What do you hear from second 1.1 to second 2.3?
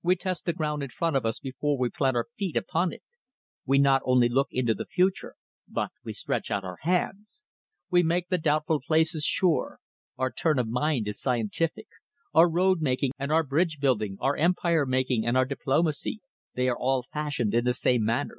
of us before we plant our